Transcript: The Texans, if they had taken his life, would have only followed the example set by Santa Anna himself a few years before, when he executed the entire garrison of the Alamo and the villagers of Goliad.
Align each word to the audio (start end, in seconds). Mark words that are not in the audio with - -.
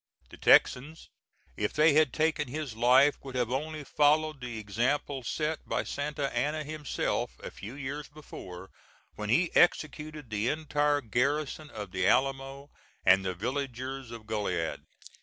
The 0.31 0.37
Texans, 0.37 1.09
if 1.55 1.73
they 1.73 1.93
had 1.93 2.11
taken 2.11 2.47
his 2.47 2.75
life, 2.75 3.17
would 3.21 3.35
have 3.35 3.51
only 3.51 3.83
followed 3.83 4.41
the 4.41 4.57
example 4.57 5.21
set 5.21 5.59
by 5.69 5.83
Santa 5.83 6.35
Anna 6.35 6.63
himself 6.63 7.33
a 7.43 7.51
few 7.51 7.75
years 7.75 8.07
before, 8.07 8.71
when 9.13 9.29
he 9.29 9.55
executed 9.55 10.31
the 10.31 10.47
entire 10.49 11.01
garrison 11.01 11.69
of 11.69 11.91
the 11.91 12.07
Alamo 12.07 12.71
and 13.05 13.23
the 13.23 13.35
villagers 13.35 14.09
of 14.09 14.25
Goliad. 14.25 14.83